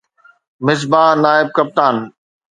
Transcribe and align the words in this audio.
مصباح 0.65 1.09
نائب 1.23 1.47
ڪپتان 1.57 1.95